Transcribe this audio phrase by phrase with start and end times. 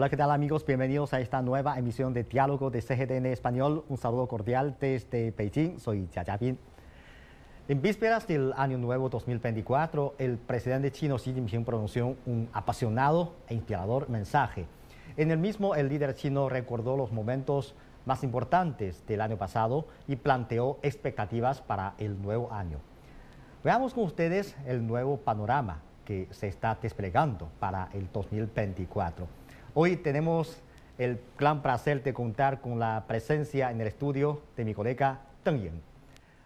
[0.00, 0.64] Hola, ¿qué tal amigos?
[0.64, 3.84] Bienvenidos a esta nueva emisión de Diálogo de CGTN Español.
[3.86, 5.78] Un saludo cordial desde Beijing.
[5.78, 6.58] Soy Jia Bin.
[7.68, 13.52] En vísperas del Año Nuevo 2024, el presidente chino Xi Jinping pronunció un apasionado e
[13.52, 14.64] inspirador mensaje.
[15.18, 17.74] En el mismo, el líder chino recordó los momentos
[18.06, 22.78] más importantes del año pasado y planteó expectativas para el nuevo año.
[23.62, 29.39] Veamos con ustedes el nuevo panorama que se está desplegando para el 2024.
[29.72, 30.56] Hoy tenemos
[30.98, 35.60] el gran placer de contar con la presencia en el estudio de mi colega Teng
[35.60, 35.80] Yin.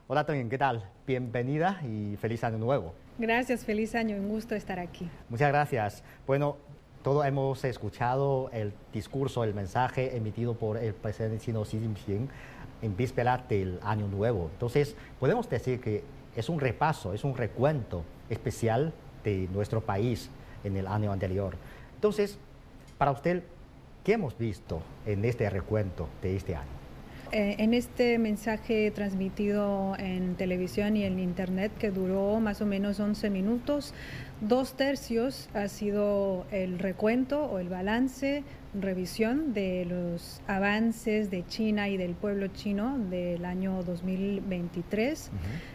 [0.09, 0.91] Hola Teng Yin, ¿qué tal?
[1.07, 2.93] Bienvenida y feliz año nuevo.
[3.17, 5.09] Gracias, feliz año, un gusto estar aquí.
[5.31, 6.05] Muchas gracias.
[6.27, 6.59] Bueno,
[7.03, 12.29] todos hemos escuchado el discurso, el mensaje emitido por el presidente chino Xi Jinping
[12.83, 14.51] en víspera del año nuevo.
[14.53, 16.05] Entonces, podemos decir que
[16.37, 20.29] es un repaso, es un recuento especial de nuestro país
[20.63, 21.57] en el año anterior.
[21.95, 22.39] Entonces,
[22.99, 23.43] para usted,
[24.05, 26.85] ¿qué hemos visto en este recuento de este año?
[27.33, 33.01] Eh, en este mensaje transmitido en televisión y en internet que duró más o menos
[33.01, 33.93] 11 minutos,
[34.41, 38.45] dos tercios ha sido el recuento o el balance
[38.81, 45.31] revisión de los avances de China y del pueblo chino del año 2023.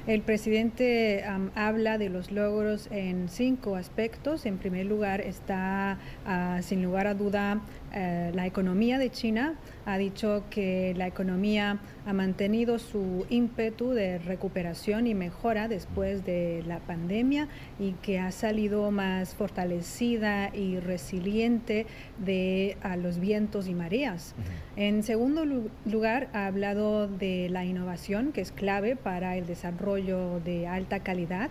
[0.07, 1.23] El presidente
[1.55, 4.45] habla de los logros en cinco aspectos.
[4.45, 7.61] En primer lugar está, ah, sin lugar a duda,
[7.93, 9.55] eh, la economía de China.
[9.85, 16.63] Ha dicho que la economía ha mantenido su ímpetu de recuperación y mejora después de
[16.67, 17.47] la pandemia
[17.79, 24.33] y que ha salido más fortalecida y resiliente de a los vientos y mareas.
[24.75, 25.45] En segundo
[25.85, 31.49] lugar, ha hablado de la innovación, que es clave para el desarrollo de alta calidad.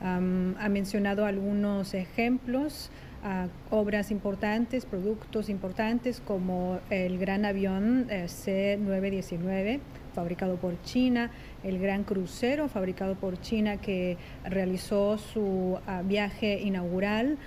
[0.00, 2.90] ha mencionado algunos ejemplos.
[3.70, 9.80] obras importantes, productos importantes como el gran avión eh, C919
[10.14, 11.30] fabricado por China,
[11.64, 17.38] el gran crucero fabricado por China que realizó su ah, viaje inaugural,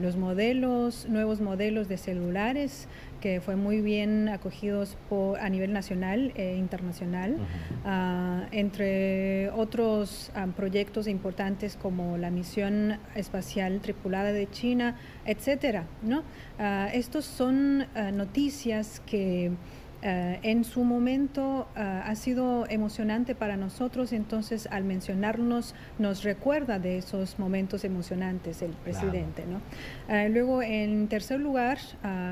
[0.00, 2.88] los modelos, nuevos modelos de celulares
[3.20, 7.36] que fue muy bien acogidos por, a nivel nacional e internacional,
[7.84, 15.84] ah, entre otros ah, proyectos importantes como la misión espacial tripulada de China, etcétera.
[16.02, 16.24] ¿no?
[16.92, 19.52] estos son noticias que
[20.04, 26.80] eh, en su momento eh, ha sido emocionante para nosotros, entonces al mencionarnos nos recuerda
[26.80, 29.44] de esos momentos emocionantes el presidente.
[30.08, 31.78] Eh, luego, en tercer lugar,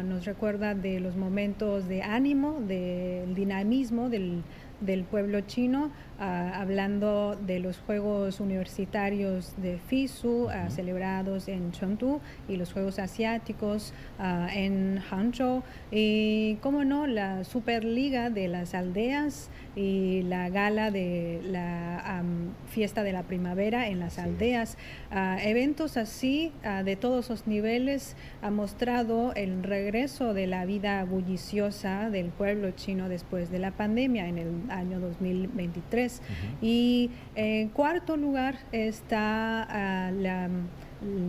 [0.04, 4.42] nos recuerda de los momentos de ánimo, del dinamismo del
[4.80, 12.20] del pueblo chino, ah, hablando de los Juegos Universitarios de FISU ah, celebrados en Chengdu
[12.48, 19.50] y los Juegos Asiáticos ah, en Hangzhou y, como no, la Superliga de las Aldeas
[19.74, 22.22] y la gala de la
[22.68, 24.76] fiesta de la primavera en las aldeas.
[25.10, 26.52] eventos así
[26.84, 33.08] de todos los niveles ha mostrado el regreso de la vida bulliciosa del pueblo chino
[33.08, 36.09] después de la pandemia en el año 2023.
[36.60, 40.48] Y en cuarto lugar está ah, la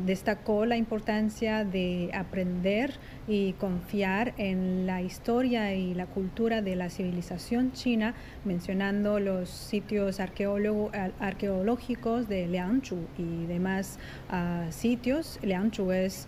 [0.06, 2.96] destacó la importancia de aprender
[3.28, 10.20] y confiar en la historia y la cultura de la civilización china, mencionando los sitios
[10.20, 13.98] arqueológicos de Liangzhu y demás
[14.30, 15.40] ah, sitios.
[15.42, 16.28] Liangzhu es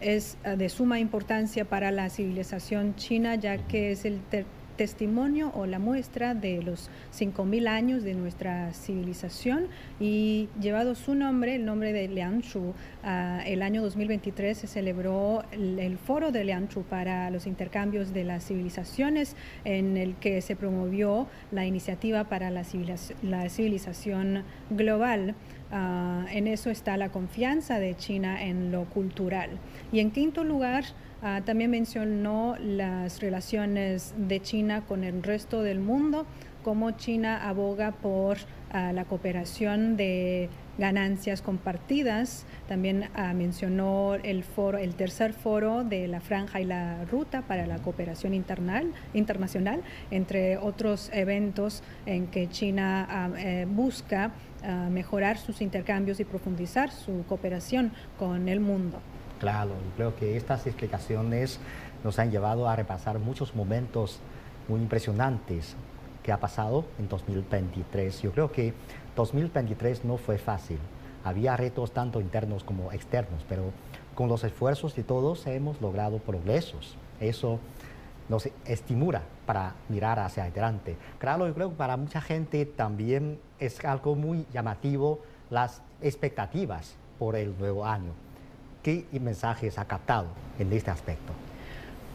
[0.00, 4.20] es de suma importancia para la civilización china, ya que es el
[4.76, 9.68] testimonio o la muestra de los 5.000 años de nuestra civilización
[10.00, 15.98] y llevado su nombre, el nombre de Liangshu, ah, el año 2023 se celebró el,
[15.98, 21.64] foro de Liangshu para los intercambios de las civilizaciones en el que se promovió la
[21.66, 25.34] iniciativa para la civilización, global.
[25.70, 29.50] Ah, en eso está la confianza de China en lo cultural.
[29.92, 30.84] Y en quinto lugar,
[31.26, 36.26] Ah, también mencionó las relaciones de China con el resto del mundo,
[36.62, 38.36] cómo China aboga por
[38.70, 42.44] ah, la cooperación de ganancias compartidas.
[42.68, 47.66] También ah, mencionó el foro, el tercer foro de la franja y la ruta para
[47.66, 49.80] la cooperación internacional,
[50.10, 54.30] entre otros eventos en que China eh, busca
[54.90, 59.00] mejorar sus intercambios y profundizar su cooperación con el mundo.
[59.40, 61.58] Claro, creo que estas explicaciones
[62.02, 64.20] nos han llevado a repasar muchos momentos
[64.68, 65.76] muy impresionantes
[66.22, 68.22] que ha pasado en 2023.
[68.22, 68.72] Yo creo que
[69.16, 70.78] 2023 no fue fácil
[71.24, 73.72] Había retos tanto internos como externos, pero
[74.14, 76.96] con los esfuerzos de todos hemos logrado progresos.
[77.18, 77.58] Eso
[78.28, 80.98] nos estimula para mirar hacia adelante.
[81.18, 87.36] Claro, yo creo que para mucha gente también es algo muy llamativo las expectativas por
[87.36, 88.12] el nuevo año.
[88.84, 90.28] ¿Qué mensajes ha captado
[90.58, 91.32] en este aspecto?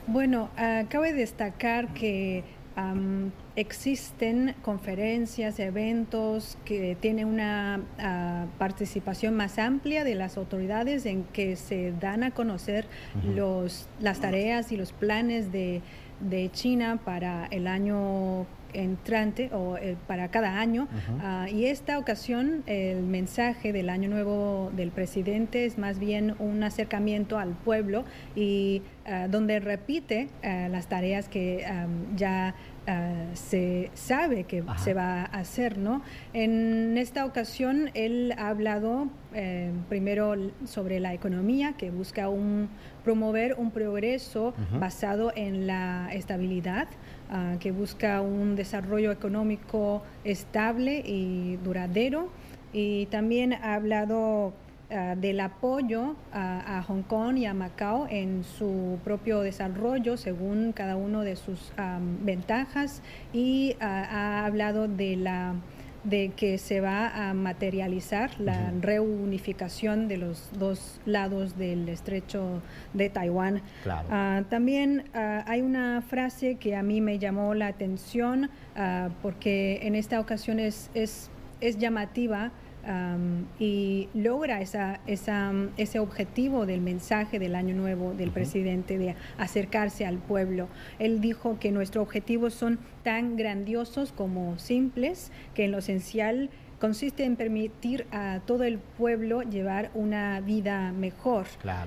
[0.06, 0.50] Bueno,
[0.89, 2.44] cabe destacar que
[3.56, 11.56] existen conferencias, eventos que tienen una ah, participación más amplia de las autoridades en que
[11.56, 12.86] se dan a conocer
[13.36, 15.81] los, las tareas y los planes de,
[16.22, 20.88] de China para el año entrante o eh, para cada año.
[21.21, 26.63] Ah, y esta ocasión el mensaje del año nuevo del presidente es más bien un
[26.63, 28.06] acercamiento al pueblo
[28.36, 31.66] y ah, donde repite ah, las tareas que
[32.16, 32.56] ya
[33.36, 36.01] se sabe que se va a hacer, ¿no?
[36.33, 40.33] En esta ocasión él ha hablado eh, primero
[40.65, 42.68] sobre la economía que busca un
[43.04, 46.88] promover un progreso basado en la estabilidad.
[47.31, 52.29] Ah, que busca un desarrollo económico estable y duradero.
[52.73, 54.53] Y también ha hablado
[54.89, 60.95] ah, del apoyo a, Hong Kong y a Macao en su propio desarrollo según cada
[60.95, 61.71] uno de sus
[62.21, 65.53] ventajas y ha hablado de la
[66.04, 72.62] de que se va a materializar la reunificación de los dos lados del estrecho
[72.94, 73.62] de Taiwán.
[73.88, 79.80] Ah, también ah, hay una frase que a mí me llamó la atención ah, porque
[79.84, 81.30] en esta ocasión es, es,
[81.62, 82.51] es llamativa
[83.59, 90.06] y logra esa, esa, ese objetivo del mensaje del Año Nuevo del presidente de acercarse
[90.06, 90.68] al pueblo.
[90.97, 96.50] Él dijo que nuestros objetivos son tan grandiosos como simples, que en lo esencial
[96.80, 101.45] consiste en permitir a todo el pueblo llevar una vida mejor.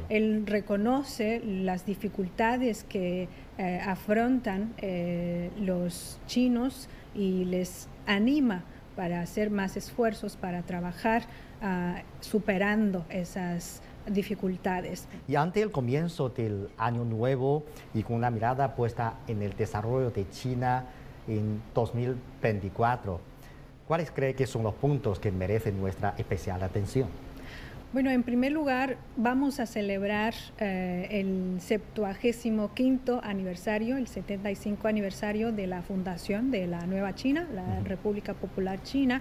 [0.09, 3.29] Él reconoce las dificultades que
[3.59, 8.65] eh, afrontan eh, los chinos y les anima
[8.97, 11.23] para hacer más esfuerzos para trabajar
[11.61, 15.07] ah, superando esas dificultades.
[15.29, 20.11] Y ante el comienzo del año nuevo y con una mirada puesta en el desarrollo
[20.11, 20.87] de China
[21.29, 23.21] en 2024,
[23.87, 27.09] ¿cuáles cree que son los puntos que merecen nuestra especial atención?
[27.93, 35.67] Bueno, en primer lugar, vamos a celebrar eh, el 75 aniversario, el 75 aniversario de
[35.67, 39.21] la fundación de la Nueva China, la República Popular China.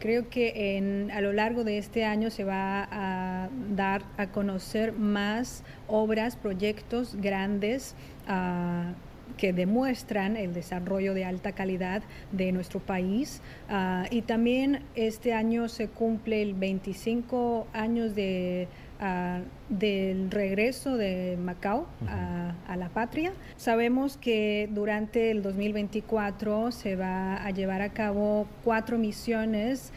[0.00, 4.94] Creo que en, a lo largo de este año se va a dar a conocer
[4.94, 7.94] más obras, proyectos grandes.
[8.28, 8.94] Uh,
[9.36, 12.02] que demuestran el desarrollo de alta calidad
[12.32, 13.40] de nuestro país.
[13.68, 18.68] Ah, y también este año se cumple el 25 años de,
[19.00, 23.32] ah, del regreso de Macao a, la patria.
[23.56, 29.92] Sabemos que durante el 2024 se va a llevar a cabo cuatro misiones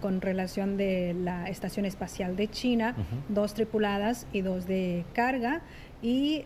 [0.00, 2.94] con relación de la Estación Espacial de China,
[3.28, 5.62] dos tripuladas y dos de carga.
[6.00, 6.44] Y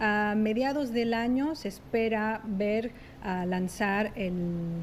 [0.00, 2.92] a mediados del año se espera ver
[3.46, 4.82] lanzar el,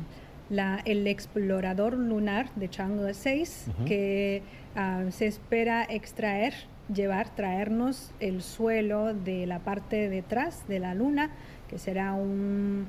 [0.85, 4.41] el explorador lunar de Chang'e 6, que
[4.75, 6.53] ah, se espera extraer,
[6.93, 11.29] llevar, traernos el suelo de la parte de detrás de la luna,
[11.69, 12.87] que será un,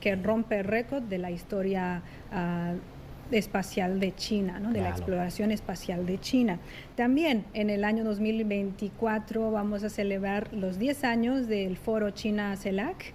[0.00, 2.02] que rompe el récord de la historia
[2.32, 2.76] uh,
[3.38, 4.72] espacial de China, ¿no?
[4.72, 6.58] de la exploración espacial de China.
[6.96, 13.12] También en el año 2024 vamos a celebrar los 10 años del foro China-CELAC,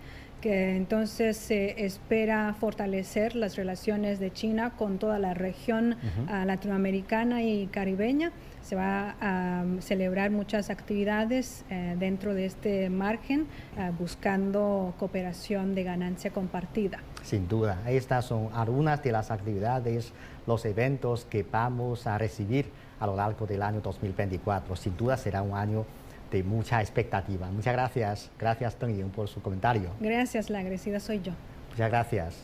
[0.48, 5.98] que entonces se espera fortalecer las relaciones de China con toda la región
[6.30, 8.32] ah, latinoamericana y caribeña.
[8.62, 15.76] Se va a um, celebrar muchas actividades eh, dentro de este margen ah, buscando cooperación
[15.76, 17.00] de ganancia compartida.
[17.24, 20.14] Sin duda, estas son algunas de las actividades,
[20.46, 22.68] los eventos que vamos a recibir
[23.02, 24.78] a lo largo del año 2024.
[24.78, 25.86] Sin duda será un año
[26.32, 27.50] de mucha expectativa.
[27.52, 28.32] Muchas gracias.
[28.40, 29.90] Gracias, Tony, por su comentario.
[30.00, 31.32] Gracias, la agradecida soy yo.
[31.70, 32.36] Muchas gracias.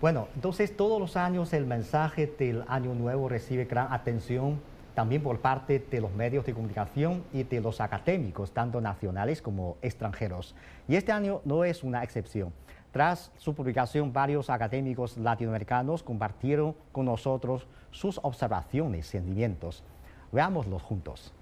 [0.00, 4.60] Bueno, entonces todos los años el mensaje del Año Nuevo recibe gran atención
[4.94, 9.76] también por parte de los medios de comunicación y de los académicos, tanto nacionales como
[9.82, 10.54] extranjeros.
[10.88, 12.52] Y este año no es una excepción.
[12.92, 19.82] Tras su publicación, varios académicos latinoamericanos compartieron con nosotros sus observaciones y sentimientos.
[20.30, 21.32] Veámoslos juntos.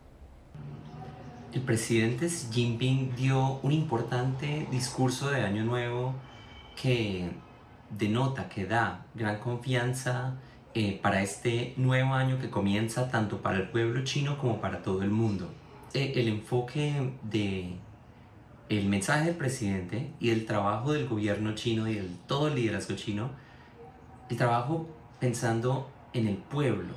[1.52, 6.14] El presidente Xi Jinping dio un importante discurso de Año Nuevo
[6.80, 7.30] que
[7.90, 10.36] denota, que da gran confianza
[10.72, 15.02] eh, para este nuevo año que comienza tanto para el pueblo chino como para todo
[15.02, 15.52] el mundo.
[15.92, 17.74] Eh, el enfoque de
[18.70, 22.96] el mensaje del presidente y el trabajo del gobierno chino y el, todo el liderazgo
[22.96, 23.28] chino,
[24.30, 24.88] el trabajo
[25.20, 26.94] pensando en el pueblo.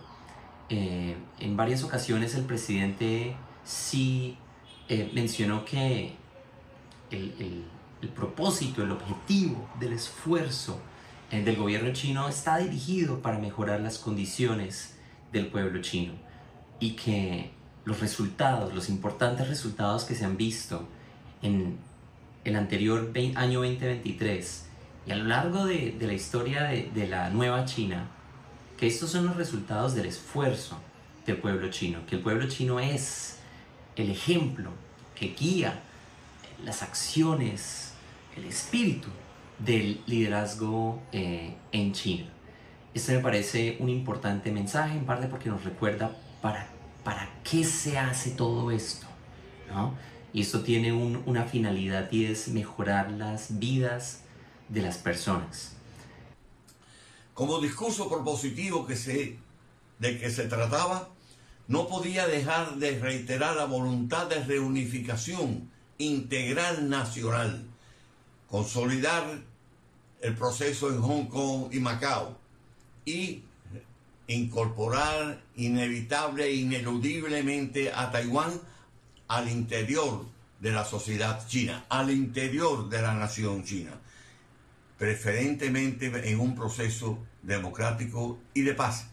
[0.70, 3.36] Eh, en varias ocasiones el presidente
[3.66, 4.38] sí
[5.14, 6.14] mencionó que
[7.12, 7.66] el,
[8.02, 10.80] el propósito, el objetivo del esfuerzo
[11.32, 14.96] eh, del gobierno chino está dirigido para mejorar las condiciones
[15.32, 16.14] del pueblo chino
[16.80, 17.52] y que
[17.84, 20.88] los resultados, los importantes resultados que se han visto
[21.42, 21.78] en
[22.44, 24.66] el anterior año 2023
[25.08, 28.08] y a lo largo de, la historia de, de la nueva China,
[28.78, 30.80] que estos son los resultados del esfuerzo
[31.26, 33.40] del pueblo chino, que el pueblo chino es
[33.96, 34.72] el ejemplo
[35.16, 35.82] que guía
[36.64, 37.94] las acciones,
[38.36, 39.10] el espíritu
[39.60, 42.30] del liderazgo eh, en China.
[42.94, 46.68] Este me parece un importante mensaje, en parte porque nos recuerda para,
[47.04, 49.08] para qué se hace todo esto.
[50.32, 54.22] Y esto tiene una finalidad y es mejorar las vidas
[54.70, 55.74] de las personas.
[57.34, 59.38] Como discurso propositivo que se,
[60.00, 61.10] de que se trataba,
[61.68, 67.66] no podía dejar de reiterar la voluntad de reunificación integral nacional,
[68.50, 69.42] consolidar
[70.22, 72.38] el proceso en Hong Kong y Macao
[73.06, 73.44] y
[74.28, 78.52] incorporar inevitable e ineludiblemente a Taiwán
[79.28, 80.26] al interior
[80.60, 83.92] de la sociedad china, al interior de la nación china,
[84.98, 89.08] preferentemente en un proceso democrático y de paz.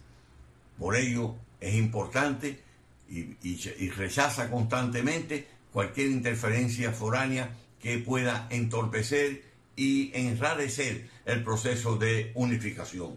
[0.78, 2.60] Por ello es importante
[3.08, 7.50] y, y rechaza constantemente cualquier interferencia foránea
[7.80, 9.42] que pueda entorpecer
[9.76, 13.16] y enrarecer el proceso de unificación.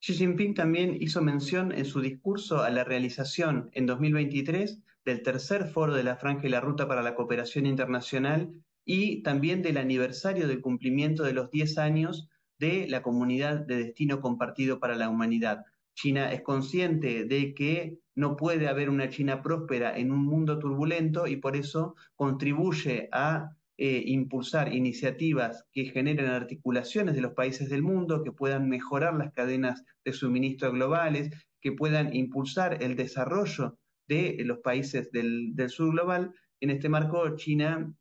[0.00, 5.66] Xi Jinping también hizo mención en su discurso a la realización en 2023 del tercer
[5.66, 8.50] foro de la Franja y la Ruta para la Cooperación Internacional
[8.84, 14.20] y también del aniversario del cumplimiento de los 10 años de la Comunidad de Destino
[14.20, 15.64] Compartido para la Humanidad.
[15.94, 21.26] China es consciente de que no puede haber una China próspera en un mundo turbulento
[21.26, 27.82] y por eso contribuye a eh, impulsar iniciativas que generen articulaciones de los países del
[27.82, 31.30] mundo, que puedan mejorar las cadenas de suministro globales,
[31.62, 36.34] que puedan impulsar el desarrollo de los países del, del sur global.
[36.60, 37.94] En este marco, China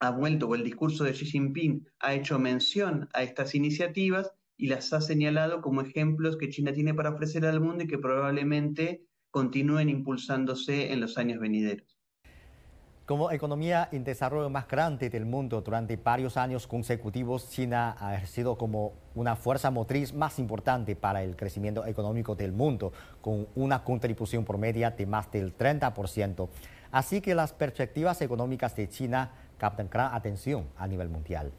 [0.00, 4.68] ha vuelto, o el discurso de Xi Jinping ha hecho mención a estas iniciativas y
[4.68, 9.02] las ha señalado como ejemplos que China tiene para ofrecer al mundo y que probablemente
[9.32, 11.98] continúen impulsándose en los años venideros.
[13.04, 18.56] Como economía en desarrollo más grande del mundo durante varios años consecutivos, China ha ejercido
[18.56, 24.44] como una fuerza motriz más importante para el crecimiento económico del mundo, con una contribución
[24.44, 26.48] por media de más del 30%.
[26.92, 31.50] Así que las perspectivas económicas de China captan gran atención a nivel mundial.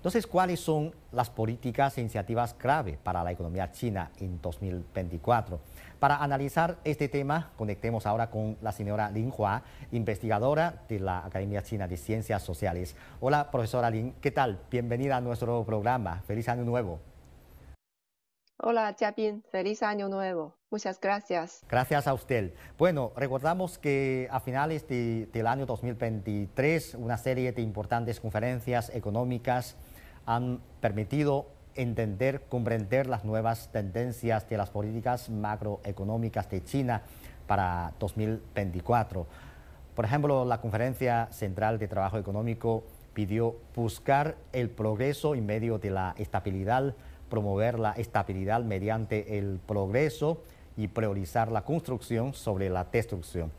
[0.00, 5.60] Entonces, ¿cuáles son las políticas e iniciativas clave para la economía china en 2024?
[5.98, 11.62] Para analizar este tema, conectemos ahora con la señora Lin Hua, investigadora de la Academia
[11.62, 12.96] China de Ciencias Sociales.
[13.20, 14.60] Hola, profesora Lin, ¿qué tal?
[14.70, 16.22] Bienvenida a nuestro programa.
[16.26, 16.98] Feliz Año Nuevo.
[18.62, 19.42] Hola, Jiapin.
[19.50, 20.54] Feliz Año Nuevo.
[20.70, 21.62] Muchas gracias.
[21.68, 22.54] Gracias a usted.
[22.78, 29.76] Bueno, recordamos que a finales del año 2023 una serie de importantes conferencias económicas
[30.26, 37.02] han permitido entender, comprender las nuevas tendencias de las políticas macroeconómicas de China
[37.46, 39.26] para 2024.
[39.94, 45.90] Por ejemplo, la Conferencia Central de Trabajo Económico pidió buscar el progreso en medio de
[45.90, 46.94] la estabilidad,
[47.28, 50.42] promover la estabilidad mediante el progreso
[50.76, 53.50] y priorizar la construcción sobre la destrucción.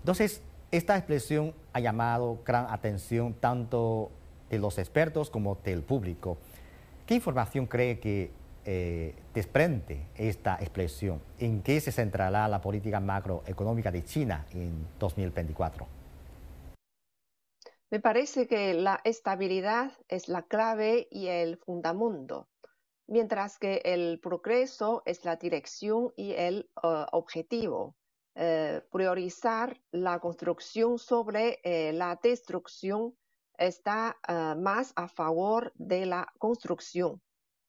[0.00, 4.10] Entonces, esta expresión ha llamado gran atención tanto
[4.50, 6.38] de los expertos como del público.
[7.06, 8.30] ¿Qué información cree que
[8.64, 11.20] eh, desprende esta expresión?
[11.38, 15.86] ¿En qué se centrará la política macroeconómica de China en 2024?
[17.90, 22.48] Me parece que la estabilidad es la clave y el fundamento,
[23.06, 27.96] mientras que el progreso es la dirección y el uh, objetivo.
[28.34, 33.16] Eh, priorizar la construcción sobre eh, la destrucción
[33.58, 37.20] está ah, más a favor de la construcción,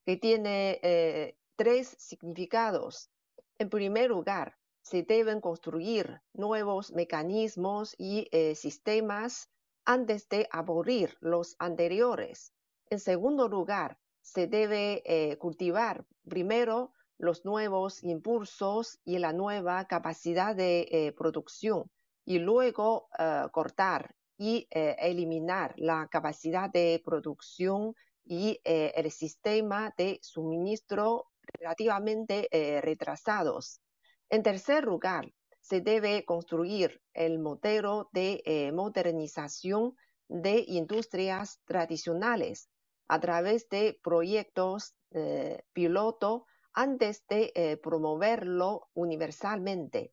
[0.06, 3.10] que tiene eh, tres significados.
[3.58, 9.50] En primer lugar, se deben construir nuevos mecanismos y eh, sistemas
[9.86, 12.54] antes de abolir los anteriores.
[12.90, 20.56] En segundo lugar, se debe eh, cultivar primero los nuevos impulsos y la nueva capacidad
[20.56, 21.92] de producción
[22.24, 23.10] y luego
[23.52, 27.94] cortar y eliminar la capacidad de producción
[28.26, 32.48] y el sistema de suministro relativamente
[32.82, 33.82] retrasados.
[34.30, 35.30] En tercer lugar,
[35.70, 39.96] se debe construir el modelo de eh, modernización
[40.28, 42.72] de industrias tradicionales
[43.08, 50.12] a través de proyectos eh, piloto antes de eh, promoverlo universalmente.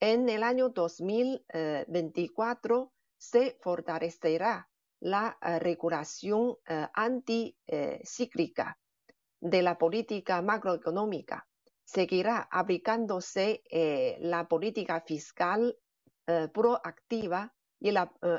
[0.00, 4.66] En el año 2024 se fortalecerá
[5.00, 6.56] la regulación
[6.94, 8.78] anticíclica
[9.40, 11.46] de la política macroeconómica
[11.90, 15.76] seguirá aplicándose eh, la política fiscal
[16.26, 17.92] eh, proactiva eh,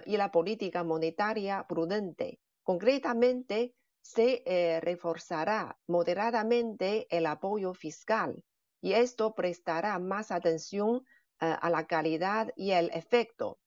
[0.05, 2.39] y la, política monetaria prudente.
[2.63, 8.43] Concretamente, se reforzará moderadamente el apoyo fiscal
[8.81, 11.05] y esto prestará más atención
[11.37, 13.59] a la calidad y el efecto.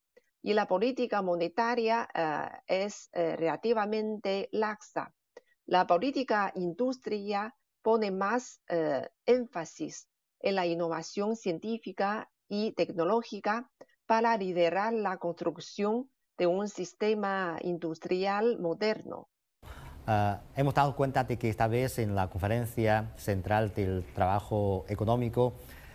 [0.45, 2.07] Y la política monetaria
[2.67, 5.11] es relativamente laxa.
[5.67, 10.09] La política industria pone más eh, énfasis
[10.41, 13.71] en la innovación científica y tecnológica
[14.07, 19.29] para liderar la construcción de un sistema industrial moderno.
[20.07, 25.55] Ah, hemos dado cuenta de que esta vez en la conferencia central del trabajo económico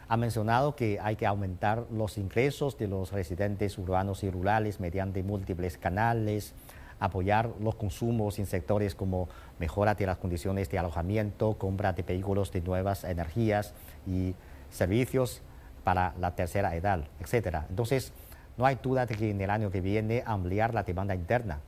[0.10, 5.22] ha mencionado que hay que aumentar los ingresos de los residentes urbanos y rurales mediante
[5.22, 6.56] múltiples canales,
[7.00, 12.52] apoyar los consumos en sectores como mejora de las condiciones de alojamiento, compra de vehículos
[12.52, 13.76] de nuevas energías
[14.08, 14.34] y
[14.72, 15.44] servicios
[15.84, 17.60] para la tercera edad, etc.
[17.70, 18.12] Entonces,
[18.58, 21.60] no hay duda de que en el año que viene ampliar la demanda interna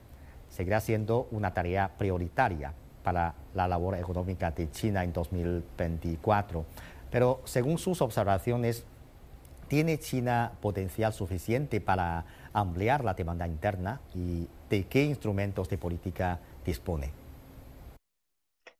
[0.48, 6.64] seguirá siendo una tarea prioritaria para la labor económica de China en 2024.
[7.12, 8.84] Pero según sus observaciones,
[9.68, 16.40] ¿tiene China potencial suficiente para ampliar la demanda interna y de qué instrumentos de política
[16.64, 17.12] dispone?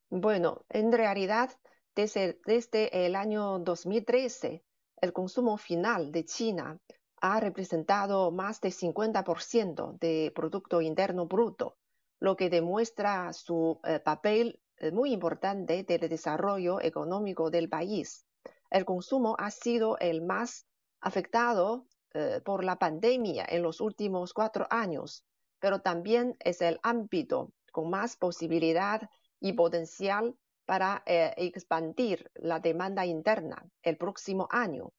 [0.09, 1.51] Bueno, en realidad,
[1.95, 4.65] desde, el año 2013,
[5.03, 6.79] el consumo final de China
[7.21, 11.77] ha representado más del 50% de Producto Interno Bruto,
[12.19, 14.59] lo que demuestra su eh, papel
[14.91, 18.27] muy importante del desarrollo económico del país.
[18.71, 20.67] El consumo ha sido el más
[21.01, 25.25] afectado eh, por la pandemia en los últimos cuatro años,
[25.61, 29.09] pero también es el ámbito con más posibilidad
[29.41, 34.93] y potencial para eh, expandir la demanda interna el próximo año.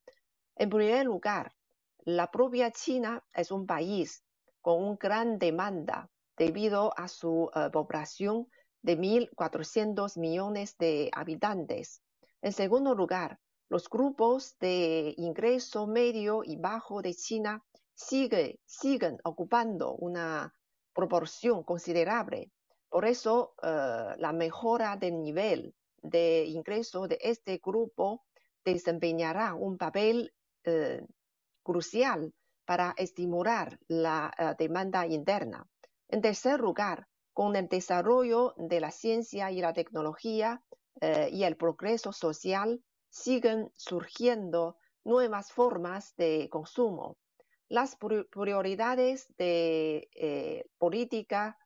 [0.56, 1.54] En primer lugar,
[2.06, 4.24] la propia China es un país
[4.62, 8.48] con una gran demanda debido a su eh, población
[8.84, 12.02] de 1.400 millones de habitantes.
[12.42, 17.64] En segundo lugar, los grupos de ingreso medio y bajo de China
[17.96, 20.54] sigue, siguen ocupando una
[20.94, 22.52] proporción considerable.
[22.90, 28.26] Por eso, eh, la mejora del nivel de ingreso de este grupo
[28.66, 30.34] desempeñará un papel
[30.66, 31.02] eh,
[31.64, 32.34] crucial
[32.66, 35.68] para estimular la demanda interna.
[36.08, 40.64] En tercer lugar, con el desarrollo de la ciencia y la tecnología
[41.32, 47.18] y el progreso social, siguen surgiendo nuevas formas de consumo.
[47.70, 51.58] Las prioridades de eh, política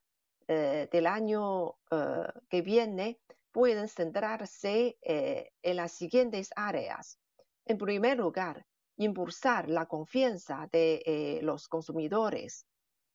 [0.47, 3.19] eh, del año eh, que viene
[3.51, 7.17] pueden centrarse en las siguientes áreas.
[7.65, 12.67] En primer lugar, impulsar la confianza de los consumidores,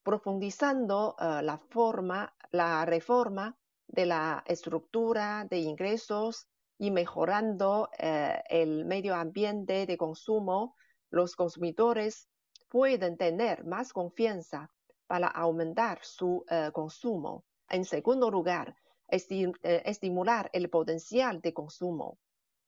[0.03, 9.15] profundizando la, forma, la reforma de la estructura de ingresos y mejorando eh, el medio
[9.15, 10.75] ambiente de consumo,
[11.11, 12.29] los consumidores
[12.69, 14.71] pueden tener más confianza
[15.07, 17.45] para aumentar su eh, consumo.
[17.69, 18.75] En segundo lugar,
[19.09, 22.19] eh, estimular el potencial de consumo.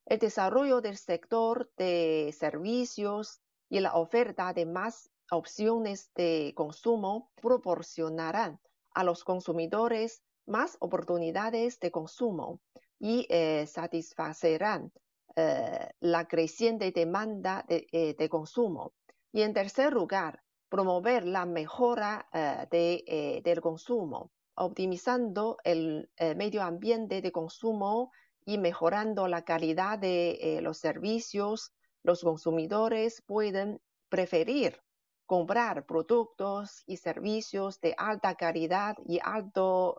[0.04, 8.60] El desarrollo del sector de servicios y la oferta de más opciones de consumo proporcionarán
[8.94, 12.60] a los consumidores más oportunidades de consumo
[12.98, 14.92] y eh, satisfacerán
[15.36, 18.92] eh, la creciente demanda eh, de, consumo.
[19.32, 22.28] Y en tercer lugar, promover la mejora
[22.70, 28.10] del consumo, optimizando el medio ambiente de consumo
[28.44, 31.72] y mejorando la calidad de los servicios.
[32.02, 34.83] Los consumidores pueden preferir
[35.26, 39.96] comprar productos y servicios de alta calidad y alto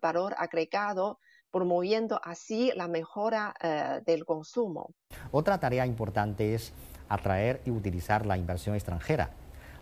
[0.00, 1.18] valor agregado
[1.50, 3.54] promoviendo así la mejora
[4.06, 4.94] del consumo.
[5.30, 6.72] Otra tarea importante es
[7.08, 9.30] atraer y utilizar la inversión extranjera.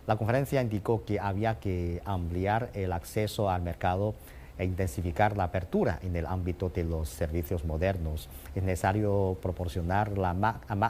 [0.07, 4.15] La conferencia indicó que había que ampliar el acceso al mercado
[4.57, 8.27] e intensificar la apertura en el ámbito de los servicios modernos.
[8.53, 10.33] Es necesario proporcionar la,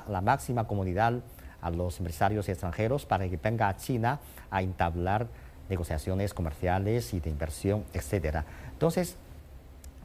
[0.08, 1.22] la máxima comunidad
[1.62, 4.20] a los empresarios extranjeros para que venga a China
[4.50, 5.28] a entablar
[5.70, 8.44] negociaciones comerciales y de inversión, etc.
[8.74, 9.16] Entonces,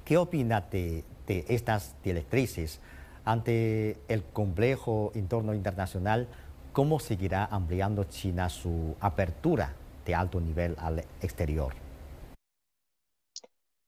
[0.05, 2.81] ¿qué opina de, estas directrices
[3.25, 6.29] ante el complejo entorno internacional?
[6.73, 11.75] ¿Cómo seguirá ampliando China su apertura de alto nivel al exterior?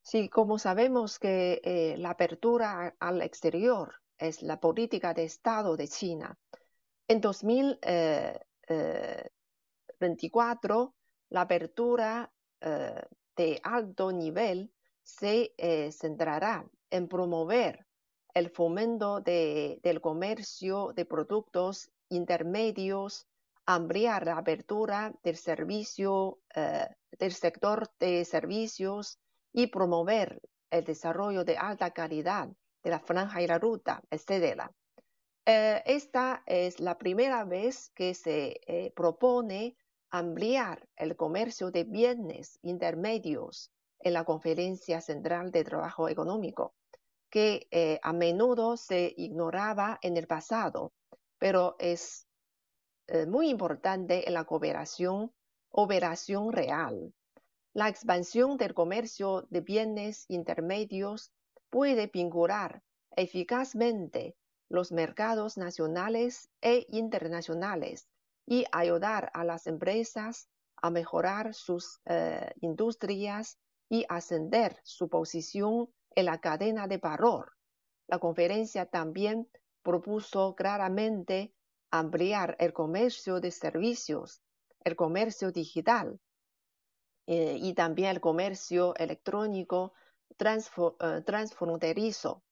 [0.03, 5.87] Sí, como sabemos que eh, la apertura al exterior es la política de Estado de
[5.87, 6.37] China.
[7.09, 8.41] En 2024, eh,
[9.99, 10.93] eh,
[11.31, 12.33] la apertura
[13.37, 15.55] de alto nivel se
[15.93, 17.87] centrará en promover
[18.35, 23.27] el fomento del comercio de productos intermedios,
[23.65, 26.41] ampliar la apertura del servicio,
[27.19, 29.19] del sector de servicios,
[29.53, 30.41] y promover
[30.71, 32.49] el desarrollo de alta calidad
[32.83, 34.71] de la franja y la ruta, etc.
[35.51, 39.79] Eh, esta es la primera vez que se eh, propone
[40.11, 46.75] ampliar el comercio de bienes intermedios en la Conferencia Central de Trabajo Económico,
[47.31, 50.93] que eh, a menudo se ignoraba en el pasado,
[51.39, 52.27] pero es
[53.27, 55.33] muy importante en la cooperación,
[55.71, 57.15] operación real.
[57.73, 61.33] La expansión del comercio de bienes intermedios
[61.71, 62.83] puede vincular
[63.17, 64.37] eficazmente
[64.69, 68.09] los mercados nacionales e internacionales
[68.47, 76.27] y ayudar a las empresas a mejorar sus eh, industrias y ascender su posición en
[76.27, 77.53] la cadena de valor.
[78.07, 79.49] La conferencia también
[79.83, 81.55] propuso claramente
[81.91, 84.43] ampliar el comercio de servicios,
[84.85, 86.21] el comercio digital,
[87.27, 89.93] eh, y también el comercio electrónico
[90.39, 92.43] eh, transfronterizo.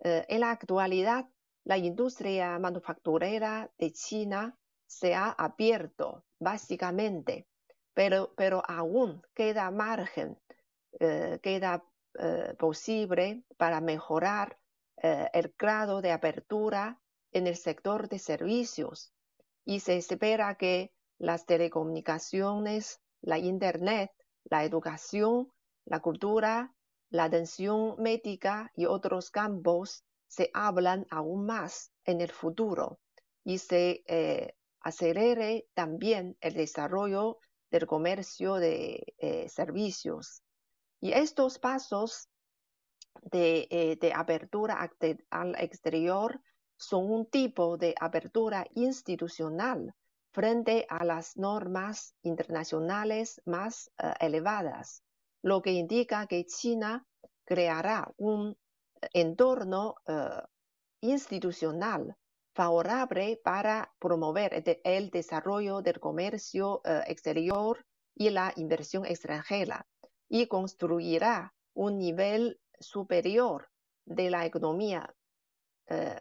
[0.00, 1.30] En la actualidad,
[1.64, 7.46] la industria manufacturera de China se ha abierto básicamente,
[7.94, 10.38] pero, pero aún queda margen,
[10.98, 11.84] queda
[12.58, 14.58] posible para mejorar
[14.96, 17.00] el grado de apertura
[17.32, 19.12] en el sector de servicios.
[19.64, 24.10] Y se espera que las telecomunicaciones la Internet,
[24.44, 25.50] la educación,
[25.86, 26.74] la cultura,
[27.10, 32.98] la atención médica y otros campos se hablan aún más en el futuro
[33.44, 37.38] y se eh, acelere también el desarrollo
[37.70, 40.42] del comercio de eh, servicios.
[41.00, 42.28] Y estos pasos
[43.22, 44.90] de, eh, de apertura
[45.30, 46.40] al exterior
[46.76, 49.94] son un tipo de apertura institucional
[50.32, 55.02] frente a las normas internacionales más eh, elevadas,
[55.42, 57.06] lo que indica que China
[57.44, 58.56] creará un
[59.12, 60.42] entorno eh,
[61.00, 62.16] institucional
[62.54, 69.86] favorable para promover el, desarrollo del comercio eh, exterior y la inversión extranjera
[70.28, 73.68] y construirá un nivel superior
[74.06, 75.14] de la economía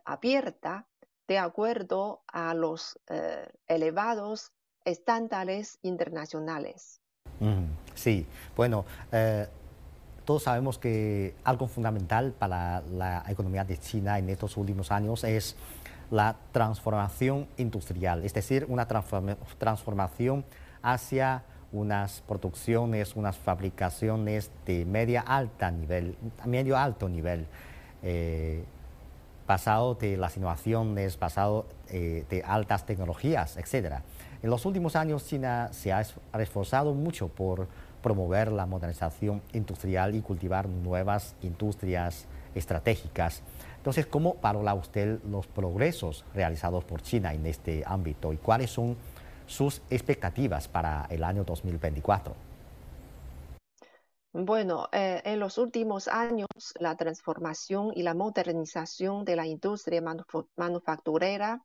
[0.04, 0.88] abierta
[1.28, 4.52] de acuerdo a los eh, elevados
[4.86, 7.00] estándares internacionales.
[7.96, 9.48] Sí, bueno, eh,
[10.26, 15.56] todos sabemos que algo fundamental para la economía de China en estos últimos años es
[16.12, 20.46] la transformación industrial, es decir, una transformación
[20.82, 27.48] hacia unas producciones, unas fabricaciones de media alta nivel, medio alto nivel.
[28.04, 28.64] Eh,
[29.48, 34.02] basado de las innovaciones, basado eh, de altas tecnologías, etc.
[34.42, 36.02] En los últimos años China se ha
[36.40, 37.68] esforzado mucho por
[38.04, 43.42] promover la modernización industrial y cultivar nuevas industrias estratégicas.
[43.78, 48.96] Entonces, ¿cómo valora usted los progresos realizados por China en este ámbito y cuáles son
[49.48, 52.36] sus expectativas para el año 2024?
[54.34, 56.48] Bueno, eh, en los últimos años,
[56.80, 60.02] la transformación y la modernización de la industria
[60.56, 61.64] manufacturera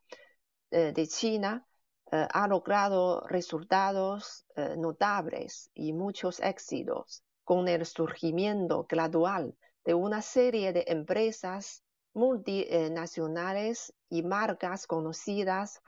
[0.71, 1.68] eh, de China
[2.11, 10.85] ha logrado resultados notables y muchos éxitos con el surgimiento gradual de una serie de
[10.89, 11.83] empresas
[12.15, 15.81] multinacionales y marcas conocidas,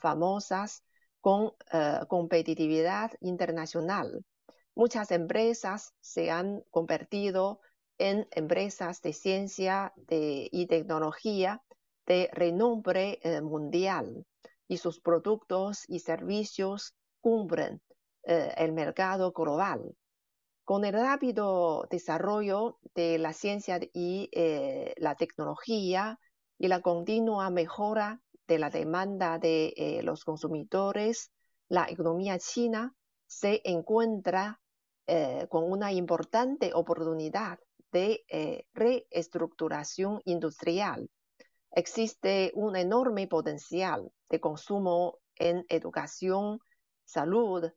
[0.00, 0.82] famosas,
[1.20, 1.52] con
[2.08, 4.24] competitividad internacional.
[4.74, 7.60] Muchas empresas se han convertido
[7.98, 11.62] en empresas de ciencia y tecnología
[12.06, 14.24] de renombre eh, mundial
[14.70, 17.82] y sus productos y servicios cumplen
[18.22, 19.96] eh, el mercado global.
[20.64, 26.20] Con el rápido desarrollo de la ciencia y eh, la tecnología
[26.56, 31.32] y la continua mejora de la demanda de eh, los consumidores,
[31.68, 32.94] la economía china
[33.26, 34.60] se encuentra
[35.48, 37.58] con una importante oportunidad
[37.90, 38.24] de
[38.74, 41.10] reestructuración industrial.
[41.72, 46.58] Existe un enorme potencial de consumo en educación,
[47.04, 47.70] salud,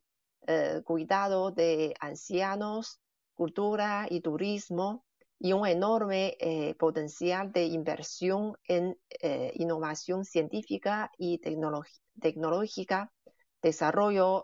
[0.48, 3.00] eh, cuidado de ancianos,
[3.34, 5.06] cultura y turismo,
[5.40, 11.40] y un enorme eh, potencial de inversión en eh, innovación científica y
[12.20, 13.12] tecnológica,
[13.62, 14.44] desarrollo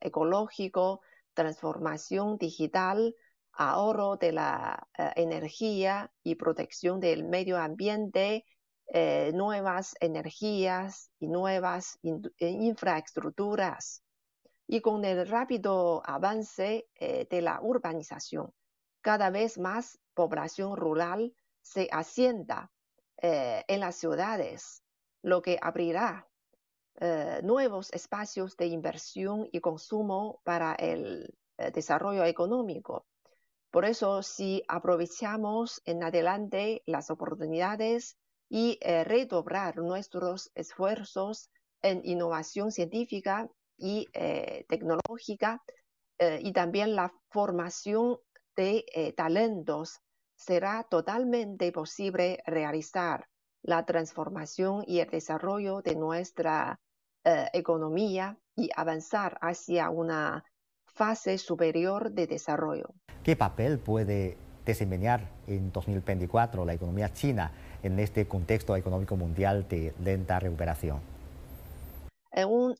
[0.00, 1.00] ecológico,
[1.34, 3.14] transformación digital,
[3.52, 8.44] ahorro de la energía y protección del medio ambiente,
[9.32, 11.98] nuevas energías y nuevas
[12.38, 14.02] infraestructuras
[14.72, 18.54] y con el rápido avance eh, de la urbanización,
[19.02, 22.70] cada vez más población rural se asienta
[23.20, 24.82] eh, en las ciudades,
[25.20, 26.26] lo que abrirá
[27.00, 31.34] eh, nuevos espacios de inversión y consumo para el
[31.74, 33.04] desarrollo económico.
[33.70, 38.16] Por eso, si aprovechamos en adelante las oportunidades
[38.54, 41.48] y redoblar nuestros esfuerzos
[41.80, 45.62] en innovación científica y eh, tecnológica
[46.18, 48.18] eh, y también la formación
[48.54, 50.00] de eh, talentos,
[50.36, 53.26] será totalmente posible realizar
[53.62, 56.78] la transformación y el desarrollo de nuestra
[57.52, 60.44] economía y avanzar hacia una
[60.84, 62.88] fase superior de desarrollo.
[63.22, 69.92] ¿Qué papel puede desempeñar en 2024 la economía china en este contexto económico mundial de
[70.02, 71.00] lenta recuperación?
[72.30, 72.74] En un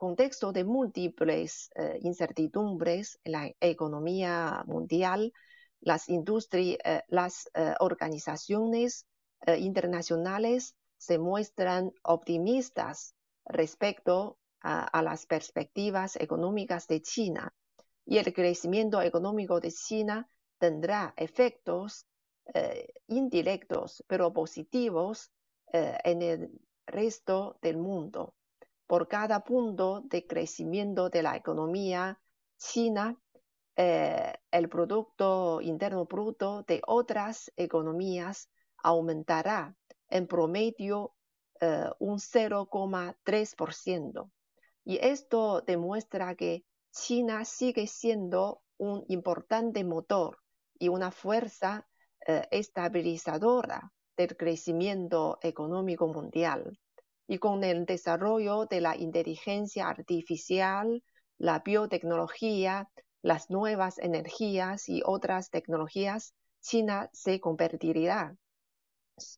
[0.00, 5.32] contexto de múltiples eh, incertidumbres en la economía mundial,
[5.80, 9.06] las, industrias, eh, las eh, organizaciones
[9.46, 13.14] internacionales se muestran optimistas
[13.46, 17.54] respecto a, las perspectivas económicas de China
[18.04, 22.06] y el crecimiento económico de China tendrá efectos
[23.06, 25.30] indirectos pero positivos
[25.72, 26.50] en el
[26.86, 28.34] resto del mundo
[28.90, 32.18] por cada punto de crecimiento de la economía
[32.58, 33.16] china,
[33.76, 38.50] eh, el Producto Interno Bruto de otras economías
[38.82, 39.76] aumentará
[40.08, 41.14] en promedio
[41.60, 44.32] eh, un 0,3%.
[44.84, 50.40] Y esto demuestra que China sigue siendo un importante motor
[50.80, 51.88] y una fuerza
[52.26, 56.78] eh, estabilizadora del crecimiento económico mundial
[57.26, 61.02] y con el desarrollo de la inteligencia artificial,
[61.38, 62.90] la biotecnología,
[63.22, 68.36] las nuevas energías y otras tecnologías, China se convertirá,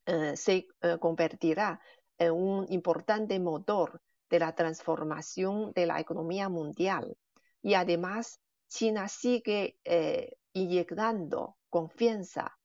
[0.07, 1.81] eh, se eh, convertirá
[2.19, 7.17] en un importante motor de la transformación de la economía mundial.
[7.63, 9.77] Y además, China sigue
[10.53, 12.59] inyectando confianza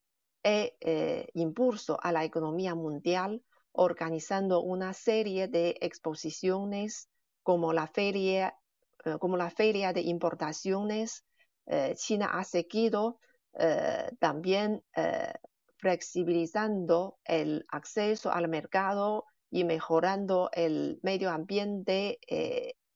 [0.44, 3.42] e impulso a la economía mundial
[3.78, 7.10] organizando una serie de exposiciones
[7.44, 8.56] como la feria,
[9.06, 11.24] eh, como la feria de importaciones.
[11.68, 13.20] Eh, China ha seguido
[13.54, 14.84] eh, también
[15.78, 22.20] flexibilizando el acceso al mercado y mejorando el medio ambiente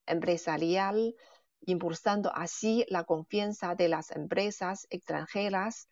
[0.07, 1.15] empresarial,
[1.61, 5.87] impulsando así la confianza de las empresas extranjeras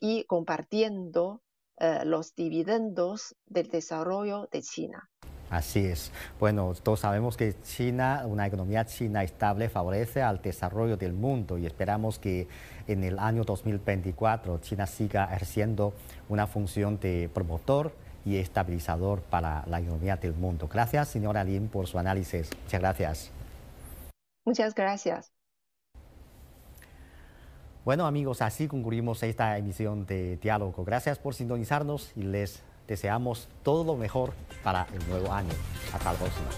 [0.00, 1.40] y compartiendo
[1.76, 5.10] eh, los dividendos del desarrollo de China.
[5.50, 6.12] Así es.
[6.38, 11.66] Bueno, todos sabemos que China, una economía china estable, favorece al desarrollo del mundo y
[11.66, 12.46] esperamos que
[12.86, 15.94] en el año 2024 China siga ejerciendo
[16.28, 17.92] una función de promotor
[18.24, 20.68] y estabilizador para la economía del mundo.
[20.68, 22.50] Gracias, señora Lin, por su análisis.
[22.62, 23.30] Muchas gracias.
[24.44, 25.33] Muchas gracias.
[27.84, 30.84] Bueno amigos, así concluimos esta emisión de Diálogo.
[30.86, 35.52] Gracias por sintonizarnos y les deseamos todo lo mejor para el nuevo año.
[35.92, 36.48] Hasta la próxima.